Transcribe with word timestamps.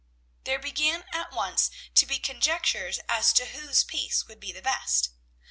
There 0.45 0.57
began 0.57 1.03
at 1.13 1.31
once 1.31 1.69
to 1.93 2.07
be 2.07 2.17
conjectures 2.17 2.99
as 3.07 3.31
to 3.33 3.45
whose 3.45 3.83
piece 3.83 4.25
would 4.27 4.39
be 4.39 4.51
the 4.51 4.63
best. 4.63 5.11